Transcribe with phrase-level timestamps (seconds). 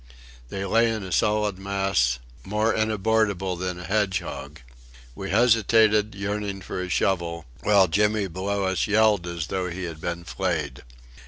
[0.49, 4.59] They lay in a solid mass more inabordable than a hedgehog.
[5.13, 10.01] We hesitated, yearning for a shovel, while Jimmy below us yelled as though he had
[10.01, 10.81] been flayed.